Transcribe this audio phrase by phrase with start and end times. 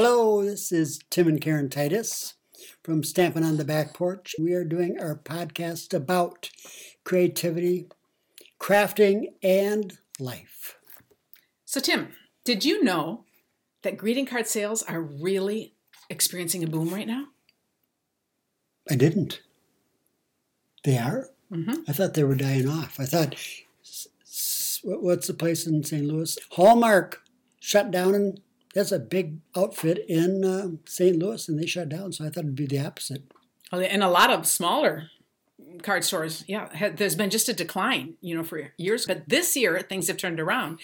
[0.00, 2.34] Hello, this is Tim and Karen Titus
[2.84, 4.36] from Stamping on the Back Porch.
[4.38, 6.50] We are doing our podcast about
[7.02, 7.88] creativity,
[8.60, 10.76] crafting, and life.
[11.64, 12.12] So, Tim,
[12.44, 13.24] did you know
[13.82, 15.74] that greeting card sales are really
[16.08, 17.24] experiencing a boom right now?
[18.88, 19.40] I didn't.
[20.84, 21.26] They are?
[21.52, 21.74] Mm-hmm.
[21.88, 23.00] I thought they were dying off.
[23.00, 23.34] I thought,
[23.82, 26.06] s- s- what- what's the place in St.
[26.06, 26.38] Louis?
[26.52, 27.20] Hallmark
[27.58, 28.40] shut down, and
[28.78, 31.18] that's a big outfit in uh, St.
[31.18, 32.12] Louis, and they shut down.
[32.12, 33.24] So I thought it'd be the opposite.
[33.72, 35.10] Oh, And a lot of smaller
[35.82, 39.04] card stores, yeah, there's been just a decline, you know, for years.
[39.04, 40.78] But this year, things have turned around.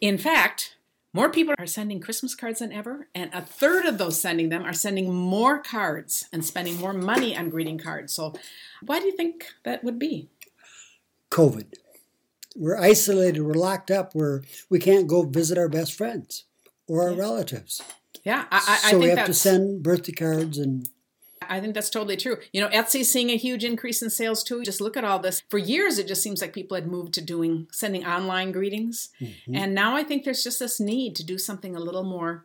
[0.00, 0.76] In fact,
[1.12, 4.64] more people are sending Christmas cards than ever, and a third of those sending them
[4.64, 8.12] are sending more cards and spending more money on greeting cards.
[8.12, 8.34] So,
[8.84, 10.28] why do you think that would be?
[11.30, 11.74] COVID.
[12.56, 16.44] We're isolated, we're locked up, we're, we can't go visit our best friends
[16.90, 17.20] or our Yeah.
[17.20, 17.82] relatives.
[18.24, 20.88] Yeah, I, I, I so we have to send birthday cards and
[21.48, 22.36] I think that's totally true.
[22.52, 24.62] You know, Etsy's seeing a huge increase in sales too.
[24.62, 25.42] Just look at all this.
[25.48, 29.54] For years, it just seems like people had moved to doing sending online greetings, Mm-hmm.
[29.56, 32.44] and now I think there's just this need to do something a little more,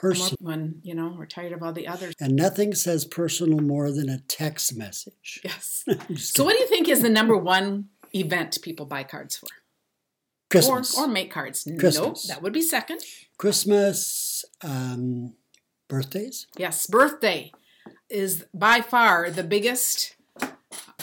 [0.00, 0.36] personal.
[0.40, 2.14] when you know we're tired of all the others.
[2.20, 5.40] And nothing says personal more than a text message.
[5.44, 5.84] Yes.
[6.16, 9.48] So, what do you think is the number one event people buy cards for,
[10.50, 10.96] Christmas.
[10.96, 11.66] or or make cards?
[11.66, 13.00] Nope, that would be second.
[13.36, 15.34] Christmas, um,
[15.88, 16.46] birthdays.
[16.56, 17.52] Yes, birthday
[18.08, 20.16] is by far the biggest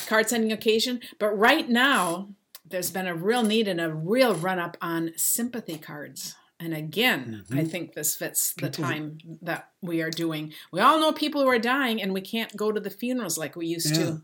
[0.08, 1.00] card sending occasion.
[1.20, 2.30] But right now,
[2.68, 6.36] there's been a real need and a real run up on sympathy cards.
[6.59, 10.54] And again, I think this fits the People- time that we are doing.
[10.72, 13.56] We all know people who are dying, and we can't go to the funerals like
[13.56, 14.04] we used Yeah.
[14.04, 14.22] to.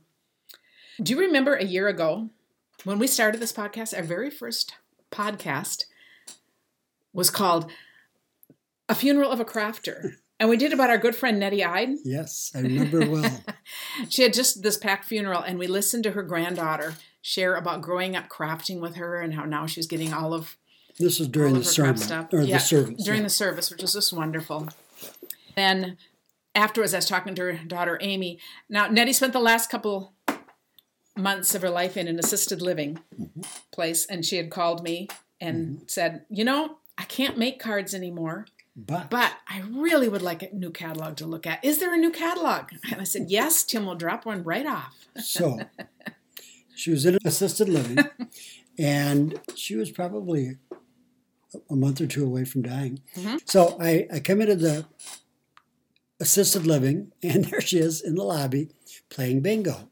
[1.03, 2.29] Do you remember a year ago
[2.85, 3.95] when we started this podcast?
[3.95, 4.75] Our very first
[5.11, 5.83] podcast
[7.13, 7.69] was called
[8.89, 10.13] A Funeral of a Crafter.
[10.39, 11.97] And we did about our good friend Nettie Ide.
[12.03, 13.41] Yes, I remember well.
[14.09, 18.15] She had just this packed funeral, and we listened to her granddaughter share about growing
[18.15, 20.57] up crafting with her and how now she's getting all of
[20.97, 22.33] This was during the of her craft sermon stuff.
[22.33, 23.03] or Yeah, the service.
[23.03, 23.25] during yeah.
[23.25, 24.69] the service, which was just wonderful.
[25.55, 25.97] Then
[26.55, 28.39] afterwards, I was talking to her daughter Amy.
[28.67, 30.13] Now Nettie spent the last couple
[31.21, 33.41] months of her life in an assisted living Mm-hmm.
[33.71, 35.07] place, and she had called me
[35.39, 38.45] and said, "You know, I can't make cards anymore."
[38.75, 41.63] but, But I really would like a new catalog to look at.
[41.63, 42.71] Is there a new catalog?
[42.91, 44.95] And I said, Yes, Tim will drop one right off.
[45.21, 45.59] so
[46.75, 47.97] she was in assisted living,
[48.79, 50.57] and she was probably
[51.69, 53.01] a month or two away from dying.
[53.15, 53.39] Mhm.
[53.45, 54.85] So I, I come into the
[56.19, 58.69] assisted living, and there she is in the lobby
[59.09, 59.89] playing bingo.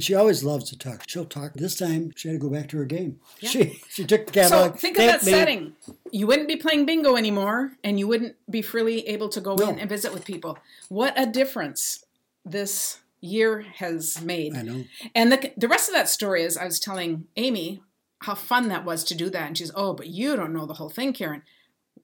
[0.00, 1.02] And she always loves to talk.
[1.06, 1.52] She'll talk.
[1.52, 3.20] This time she had to go back to her game.
[3.40, 3.50] Yeah.
[3.50, 5.74] She she took the So think of that setting.
[6.10, 9.68] You wouldn't be playing bingo anymore, and you wouldn't be freely able to go No.
[9.68, 10.56] in and visit with people.
[10.88, 12.06] What a difference
[12.46, 14.56] this year has made.
[14.56, 14.84] I know.
[15.14, 17.82] And the, the rest of that story is I was telling Amy
[18.20, 19.48] how fun that was to do that.
[19.48, 21.42] And she's, oh, but you don't know the whole thing, Karen.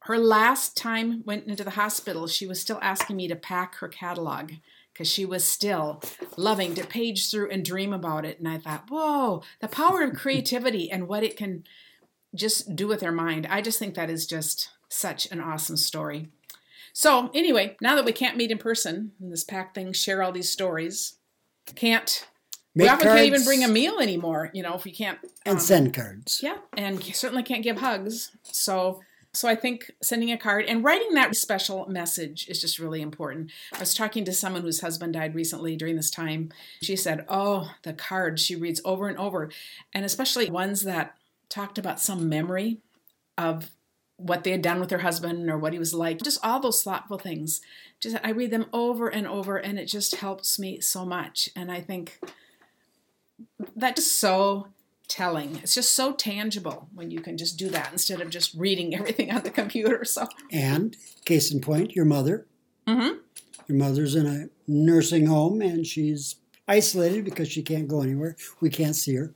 [0.01, 3.89] Her last time went into the hospital, she was still asking me to pack her
[3.89, 4.53] catalog
[4.97, 6.03] because she was still
[6.39, 8.39] loving to page through and dream about it.
[8.39, 11.65] And I thought, whoa, the power of creativity and what it can
[12.35, 13.47] just do with their mind.
[13.51, 16.29] I just think that is just such an awesome story.
[16.95, 20.33] So, anyway, now that we can't meet in person in this packed thing, share all
[20.33, 21.17] these stories,
[21.75, 22.27] can't
[22.75, 25.19] we Make often can't even bring a meal anymore, you know, if we can't.
[25.45, 26.41] and um, send cards.
[26.43, 28.31] Yeah, and certainly can't give hugs.
[28.45, 29.03] So,
[29.37, 33.51] so I think sending a card and writing that special message is just really important.
[33.73, 36.51] I was talking to someone whose husband died recently during this time.
[36.83, 39.51] She said, "Oh, the cards she reads over and over,
[39.93, 41.17] and especially ones that
[41.49, 42.79] talked about some memory
[43.39, 43.71] of
[44.17, 46.23] what they had done with their husband or what he was like.
[46.23, 47.61] Just all those thoughtful things.
[48.01, 51.51] Just I read them over and over, and it just helps me so much.
[51.55, 52.19] And I think
[53.75, 54.69] that's just so
[55.09, 55.57] telling.
[55.57, 59.31] It's just so tangible when you can just do that instead of just reading everything
[59.31, 60.05] on the computer.
[60.05, 62.47] So, And case in point, your mother.
[62.87, 63.19] Mhm.
[63.69, 66.37] Your mother's in a nursing home and she's
[66.69, 68.37] isolated because she can't go anywhere.
[68.61, 69.35] We can't see her.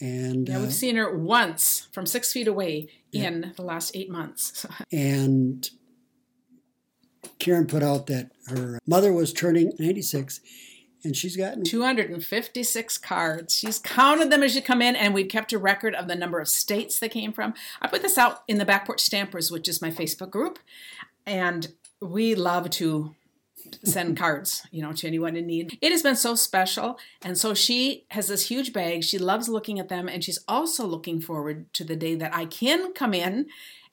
[0.00, 3.28] And yeah, uh, we've seen her once from six feet away Yeah.
[3.28, 4.64] in the last eight months.
[4.92, 5.68] And
[7.38, 10.40] Karen put out that her mother was turning 96
[11.04, 13.54] and she's gotten 256 cards.
[13.54, 16.40] She's counted them as you come in, and we've kept a record of the number
[16.40, 17.54] of states they came from.
[17.80, 20.58] I put this out in the Back Porch Stampers, which is my Facebook group,
[21.26, 21.68] and
[22.00, 23.14] we love to
[23.84, 25.78] send cards, you know, to anyone in need.
[25.80, 26.98] It has been so special.
[27.22, 29.04] And so she has this huge bag.
[29.04, 30.08] She loves looking at them.
[30.08, 33.46] And she's also looking forward to the day that I can come in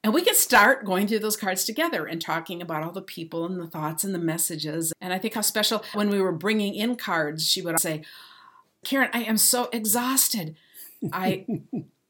[0.05, 3.43] And we could start going through those cards together and talking about all the people
[3.43, 4.93] and the thoughts and the messages.
[5.01, 8.03] And I think how special when we were bringing in cards, she would say,
[8.83, 10.55] Karen, I am so exhausted.
[11.11, 11.47] I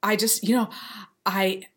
[0.04, 0.70] I just, you know,
[1.26, 1.68] I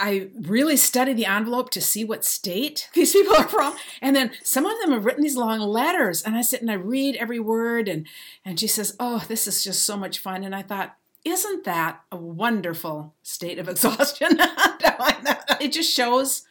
[0.00, 3.76] I really study the envelope to see what state these people are from.
[4.00, 6.22] And then some of them have written these long letters.
[6.22, 7.86] And I sit and I read every word.
[7.86, 8.06] And,
[8.46, 10.42] and she says, Oh, this is just so much fun.
[10.42, 10.96] And I thought,
[11.26, 14.28] isn't that a wonderful state of exhaustion?
[15.60, 16.44] it just shows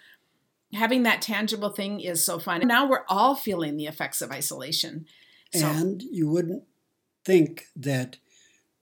[0.73, 2.67] having that tangible thing is so fun.
[2.67, 5.05] Now we're all feeling the effects of isolation.
[5.53, 6.63] So, and you wouldn't
[7.23, 8.17] think that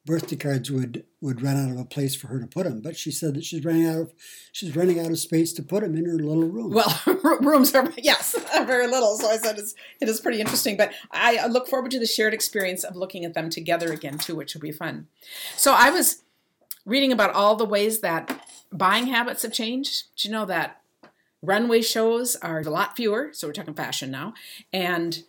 [0.05, 2.81] birthday cards would would run out of a place for her to put them.
[2.81, 4.13] But she said that she's running out of
[4.51, 6.71] she's running out of space to put them in her little room.
[6.71, 7.01] Well,
[7.41, 8.35] rooms are yes,
[8.65, 9.17] very little.
[9.17, 10.75] So I said it's it is pretty interesting.
[10.77, 14.35] But I look forward to the shared experience of looking at them together again too,
[14.35, 15.07] which will be fun.
[15.55, 16.23] So I was
[16.85, 20.05] reading about all the ways that buying habits have changed.
[20.17, 20.81] Do you know that
[21.41, 23.29] runway shows are a lot fewer?
[23.31, 24.33] So we're talking fashion now,
[24.73, 25.23] and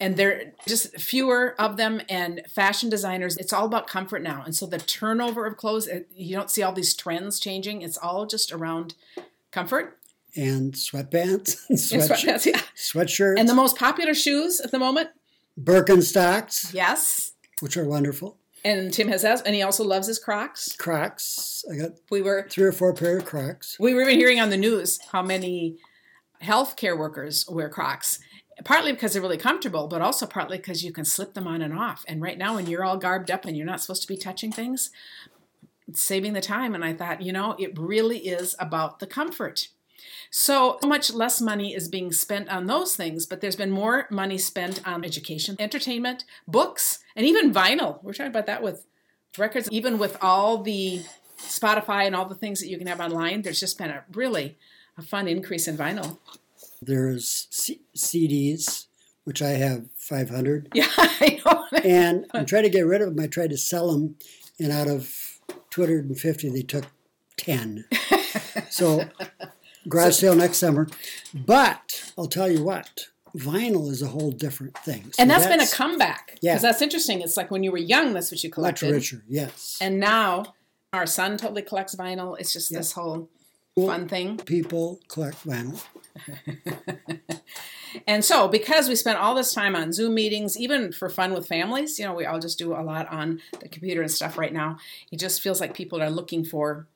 [0.00, 4.42] and there are just fewer of them and fashion designers it's all about comfort now.
[4.44, 7.82] And so the turnover of clothes you don't see all these trends changing.
[7.82, 8.94] It's all just around
[9.50, 9.98] comfort.
[10.36, 12.60] And sweatpants and, sweatshirts, yeah.
[12.76, 13.38] sweatshirts.
[13.38, 15.10] And the most popular shoes at the moment?
[15.60, 16.72] Birkenstocks.
[16.72, 17.32] Yes.
[17.60, 18.38] Which are wonderful.
[18.64, 20.74] And Tim has that, and he also loves his Crocs.
[20.76, 21.64] Crocs.
[21.72, 23.78] I got we were three or four pair of Crocs.
[23.78, 25.78] We were even hearing on the news how many
[26.42, 28.18] healthcare workers wear Crocs,
[28.64, 31.72] partly because they're really comfortable, but also partly because you can slip them on and
[31.72, 32.04] off.
[32.08, 34.52] And right now, when you're all garbed up and you're not supposed to be touching
[34.52, 34.90] things,
[35.92, 36.74] saving the time.
[36.74, 39.68] And I thought, you know, it really is about the comfort.
[40.30, 44.38] So much less money is being spent on those things, but there's been more money
[44.38, 48.02] spent on education, entertainment, books, and even vinyl.
[48.02, 48.86] We're talking about that with
[49.38, 51.02] records, even with all the
[51.38, 53.42] Spotify and all the things that you can have online.
[53.42, 54.58] There's just been a really
[54.98, 56.18] a fun increase in vinyl.
[56.80, 58.86] There's C- CDs,
[59.24, 60.68] which I have 500.
[60.74, 61.64] Yeah, I know.
[61.84, 63.22] and I'm trying to get rid of them.
[63.22, 64.16] I tried to sell them,
[64.58, 65.40] and out of
[65.70, 66.86] 250, they took
[67.36, 67.84] 10.
[68.70, 69.08] so,
[69.88, 70.88] garage sale next summer.
[71.34, 75.04] But I'll tell you what, vinyl is a whole different thing.
[75.12, 76.38] So and that's, that's been a comeback.
[76.40, 76.52] Yeah.
[76.52, 77.20] Because that's interesting.
[77.20, 78.86] It's like when you were young, that's what you collected.
[78.86, 79.78] Much richer, yes.
[79.80, 80.54] And now
[80.92, 82.38] our son totally collects vinyl.
[82.38, 83.28] It's just this whole
[83.86, 84.38] fun thing.
[84.38, 85.82] People collect vinyl.
[88.06, 91.46] and so, because we spent all this time on Zoom meetings, even for fun with
[91.46, 94.52] families, you know, we all just do a lot on the computer and stuff right
[94.52, 94.78] now.
[95.10, 96.86] It just feels like people are looking for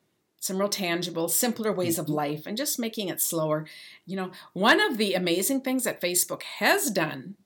[0.43, 2.14] some real tangible, simpler ways of mm-hmm.
[2.14, 3.64] life and just making it slower.
[4.06, 7.37] You know, one of the amazing things that Facebook has done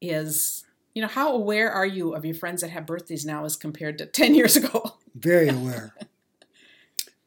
[0.00, 3.56] is, you know, how aware are you of your friends that have birthdays now as
[3.56, 4.96] compared to 10 years ago?
[5.14, 5.94] Very aware.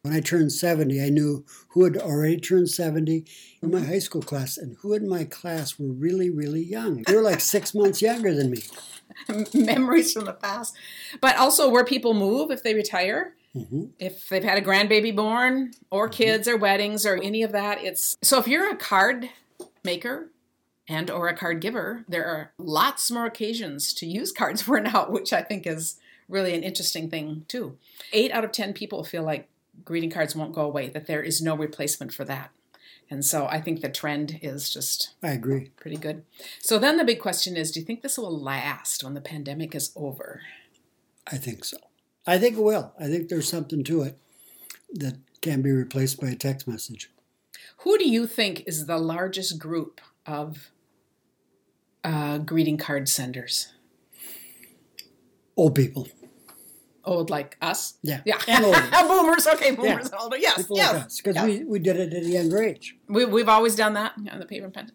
[0.06, 3.26] When I turned 70, I knew who had already turned 70
[3.64, 7.02] in my high school class and who in my class were really, really young.
[7.02, 8.62] They were like six months younger than me.
[9.56, 10.76] Memories from the past.
[11.22, 13.34] But also where people move if they retire.
[13.56, 13.86] Mm-hmm.
[13.98, 16.14] If they've had a grandbaby born, or mm-hmm.
[16.14, 18.38] kids, or weddings, or any of that, it's so.
[18.38, 19.32] If you're a card
[19.84, 20.30] maker
[20.88, 25.10] and or a card giver, there are lots more occasions to use cards for now,
[25.10, 26.00] which I think is
[26.30, 27.80] really an interesting thing too.
[28.14, 29.50] Eight out of ten people feel like
[29.84, 32.52] greeting cards won't go away, that there is no replacement for that.
[33.10, 35.72] And so I think the trend is just I agree.
[35.78, 36.24] Pretty good.
[36.60, 39.76] So then the big question is, do you think this will last when the pandemic
[39.76, 40.42] is over?
[41.32, 41.78] I think so.
[42.26, 42.94] I think it will.
[43.00, 44.18] I think there's something to it
[44.94, 47.12] that can be replaced by a text message.
[47.80, 50.72] Who do you think is the largest group of
[52.04, 53.74] uh, greeting card senders?
[55.56, 56.08] Old people
[57.06, 57.98] old like us.
[58.02, 58.22] Yeah.
[58.26, 58.38] Yeah.
[59.08, 59.48] boomers.
[59.48, 60.20] Okay, boomers yeah.
[60.20, 60.38] older.
[60.38, 60.58] Yes.
[60.58, 61.18] People yes.
[61.18, 61.46] Because yes.
[61.46, 62.96] we, we did it at a younger age.
[63.08, 64.92] We, we've always done that on the paper pen.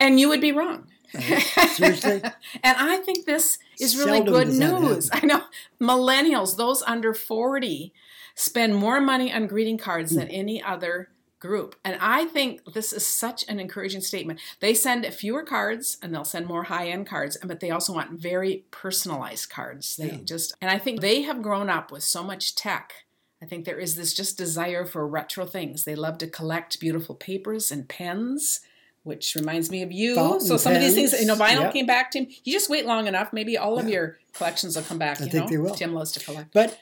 [0.00, 0.86] And you would be wrong.
[1.10, 2.22] Seriously?
[2.62, 5.10] and I think this is really Seldom good news.
[5.12, 5.42] I know
[5.80, 7.92] millennials, those under 40,
[8.34, 10.34] spend more money on greeting cards than hmm.
[10.34, 11.76] any other group.
[11.84, 14.40] And I think this is such an encouraging statement.
[14.60, 18.64] They send fewer cards and they'll send more high-end cards, but they also want very
[18.70, 19.96] personalized cards.
[19.96, 20.18] They yeah.
[20.24, 23.04] just and I think they have grown up with so much tech.
[23.40, 25.84] I think there is this just desire for retro things.
[25.84, 28.60] They love to collect beautiful papers and pens.
[29.04, 30.16] Which reminds me of you.
[30.16, 30.84] Fountain so some pens.
[30.84, 31.72] of these things, you know, vinyl yep.
[31.72, 32.26] came back to him.
[32.44, 33.82] You just wait long enough, maybe all yeah.
[33.82, 35.20] of your collections will come back.
[35.20, 35.50] I you think know?
[35.50, 35.74] they will.
[35.74, 36.52] Tim loves to collect.
[36.52, 36.78] But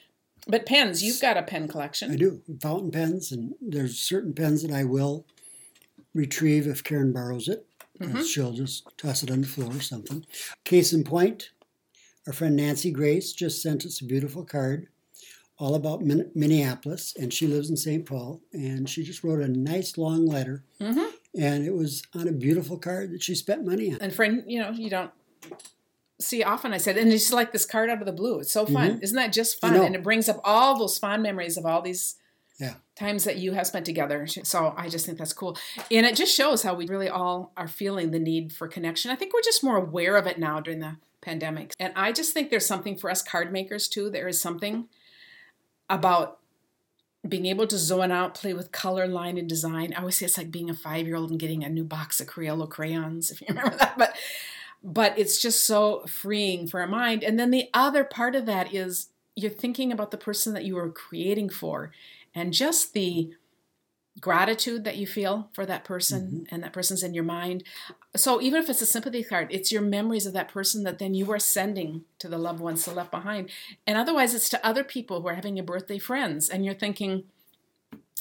[0.46, 2.10] but pens, you've got a pen collection.
[2.12, 2.40] I do.
[2.60, 5.26] Fountain pens, and there's certain pens that I will
[6.14, 7.66] retrieve if Karen borrows it.
[8.00, 8.22] Mm-hmm.
[8.22, 10.24] She'll just toss it on the floor or something.
[10.64, 11.50] Case in point,
[12.26, 14.88] our friend Nancy Grace just sent us a beautiful card
[15.58, 18.04] all about Min- Minneapolis, and she lives in St.
[18.04, 18.42] Paul.
[18.52, 21.06] And she just wrote a nice long letter, Mm-hmm.
[21.40, 23.98] and it was on a beautiful card that she spent money on.
[24.02, 25.10] And friend, you know, you don't
[26.20, 26.73] see often.
[26.73, 28.40] I said, and it's like this card out of the blue.
[28.40, 29.75] It's so fun, isn't that just fun?
[29.75, 29.82] Mm-hmm.
[29.85, 32.16] And it brings up all those fond memories of all these
[32.58, 32.75] Yeah.
[32.94, 34.26] times that you have spent together.
[34.26, 35.58] So I just think that's cool,
[35.90, 39.11] and it just shows how we really all are feeling the need for connection.
[39.11, 42.32] I think we're just more aware of it now during the pandemic, and I just
[42.32, 44.08] think there's something for us card makers too.
[44.08, 44.88] There is something
[45.90, 46.38] about
[47.28, 49.92] being able to zone out, play with color, line, and design.
[49.92, 52.20] I always say it's like being a five year old and getting a new box
[52.20, 53.99] of Crayola crayons, if you remember that.
[53.99, 54.16] But
[54.83, 57.25] but it's just so freeing for a mind.
[57.25, 60.78] And then the other part of that is you're thinking about the person that you
[60.78, 61.92] are creating for
[62.35, 63.33] and just the
[64.21, 66.54] gratitude that you feel for that person mm-hmm.
[66.54, 67.62] and that person's in your mind.
[68.14, 71.12] So even if it's a sympathy card, it's your memories of that person that then
[71.14, 73.50] you are sending to the loved ones still left behind.
[73.87, 77.25] And otherwise it's to other people who are having your birthday friends and you're thinking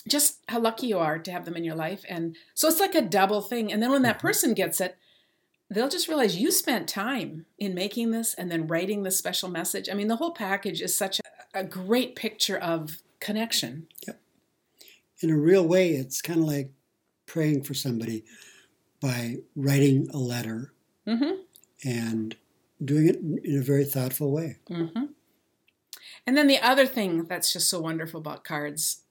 [0.08, 2.04] just how lucky you are to have them in your life.
[2.10, 3.72] And so it's like a double thing.
[3.72, 4.28] And then when that mm-hmm.
[4.28, 4.98] person gets it,
[5.70, 9.90] they'll just realize you spent time in making this and then writing this special message.
[9.90, 13.88] I mean, the whole package is such a, a great picture of connection.
[14.06, 14.20] Yep.
[15.22, 16.70] In a real way, it's kind of like
[17.26, 18.24] praying for somebody
[19.02, 20.72] by writing a letter
[21.08, 21.36] Mm-hmm.
[21.88, 22.36] and
[22.84, 24.58] doing it in a very thoughtful way.
[24.72, 25.04] Mm-hmm.
[26.26, 29.02] And then the other thing that's just so wonderful about cards,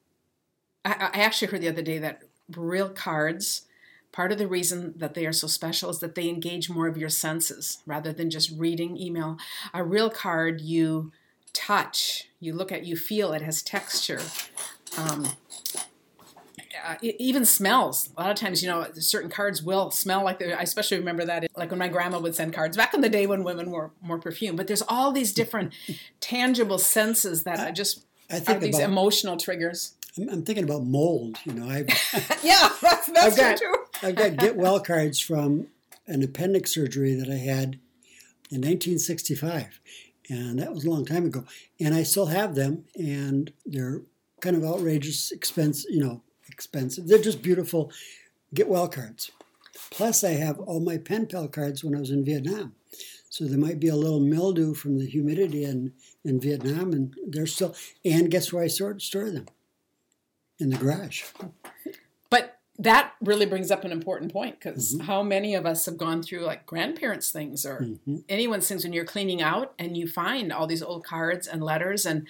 [0.84, 2.22] I, I actually heard the other day that
[2.56, 3.62] real cards,
[4.14, 6.96] part of the reason that they are so special is that they engage more of
[6.96, 9.36] your senses rather than just reading email.
[9.74, 11.10] A real card, you
[11.52, 14.20] touch, you look at, you feel, it has texture.
[14.96, 15.26] Um,
[16.86, 18.10] uh, it even smells.
[18.16, 21.24] A lot of times, you know, certain cards will smell like they I especially remember
[21.24, 23.90] that, like when my grandma would send cards back in the day when women were
[24.00, 24.54] more perfume.
[24.54, 25.72] But there's all these different
[26.20, 28.90] tangible senses that are just I are think these about.
[28.90, 29.94] emotional triggers.
[30.16, 31.38] I'm, I'm thinking about mold.
[31.44, 31.88] You know, I've
[32.44, 33.74] Yeah, that's, I've got true.
[34.02, 35.68] I've got get well cards from
[36.06, 37.78] an appendix surgery that I had
[38.50, 39.80] in 1965,
[40.28, 41.44] and that was a long time ago.
[41.80, 44.02] And I still have them, and they're
[44.40, 45.84] kind of outrageous, expense.
[45.88, 47.08] You know, expensive.
[47.08, 47.90] They're just beautiful
[48.54, 49.30] get well cards.
[49.90, 52.74] Plus, I have all my pen pal cards when I was in Vietnam.
[53.28, 55.92] So there might be a little mildew from the humidity in,
[56.24, 57.74] in Vietnam, and they're still.
[58.04, 59.46] And guess where I store, store them?
[60.60, 61.24] In the garage.
[62.78, 66.40] That really brings up an important point because how many of us have gone through
[66.40, 68.24] like grandparents' things or Mhm.
[68.28, 72.04] anyone's things when you're cleaning out and you find all these old cards and letters
[72.04, 72.26] and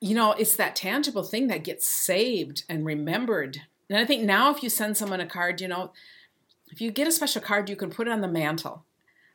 [0.00, 3.62] you know it's that tangible thing that gets saved and remembered.
[3.88, 5.92] And i think now if you send someone a card you know
[6.70, 8.84] if you get a special card you can put it on the mantle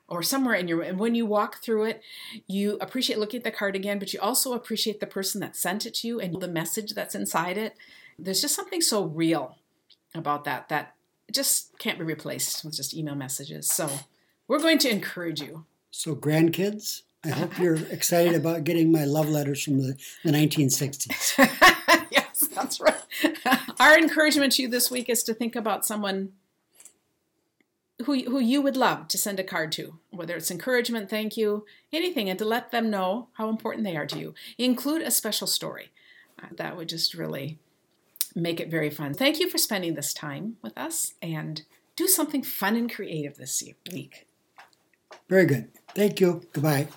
[0.07, 2.03] or somewhere in your and when you walk through it
[2.47, 5.85] you appreciate looking at the card again but you also appreciate the person that sent
[5.87, 7.75] it to you and the message that's inside it
[8.23, 9.57] there's just something so real
[10.15, 10.95] about that that
[11.31, 13.89] just can't be replaced with just email messages so
[14.47, 19.29] we're going to encourage you So, grandkids, I hope you're excited about getting my love
[19.29, 21.37] letters from the, the 1960s.
[22.11, 22.95] yes, that's right.
[23.79, 26.33] Our encouragement to you this week is to think about someone
[28.05, 31.65] who who you would love to send a card to, whether it's encouragement, thank you,
[31.91, 34.33] anything, and to let them know how important they are to you.
[34.57, 35.91] Include a special story.
[36.41, 37.57] Uh, that would just really
[38.35, 39.13] make it very fun.
[39.13, 41.63] Thank you for spending this time with us and
[41.95, 44.27] do something fun and creative this week.
[45.27, 45.69] Very good.
[45.95, 46.41] Thank you.
[46.53, 46.87] Goodbye.